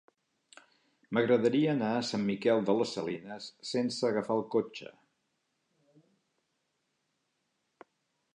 M'agradaria 1.17 1.67
anar 1.73 1.89
a 1.97 2.05
Sant 2.07 2.23
Miquel 2.29 2.63
de 2.69 2.75
les 2.79 2.93
Salines 2.97 3.51
sense 3.73 4.09
agafar 4.09 4.39
el 4.41 4.43
cotxe. 4.57 4.93